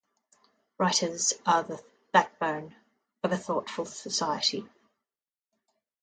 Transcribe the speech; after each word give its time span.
Writers 0.79 1.33
are 1.45 1.61
the 1.61 1.79
backbone 2.11 2.75
of 3.21 3.31
a 3.31 3.37
thoughtful 3.37 3.85
society. 3.85 4.65